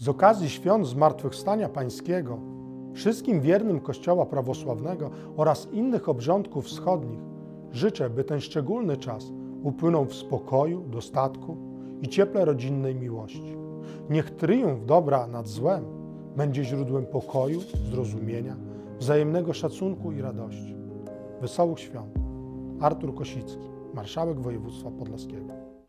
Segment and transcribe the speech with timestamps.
[0.00, 2.38] Z okazji świąt Zmartwychwstania Pańskiego,
[2.92, 7.20] wszystkim wiernym Kościoła prawosławnego oraz innych obrządków wschodnich
[7.72, 9.32] życzę, by ten szczególny czas
[9.62, 11.56] upłynął w spokoju, dostatku
[12.02, 13.56] i cieple rodzinnej miłości.
[14.10, 15.84] Niech triumf dobra nad złem
[16.36, 17.60] będzie źródłem pokoju,
[17.90, 18.56] zrozumienia,
[18.98, 20.76] wzajemnego szacunku i radości.
[21.40, 22.14] Wesołych świąt.
[22.80, 25.70] Artur Kosicki, marszałek województwa podlaskiego.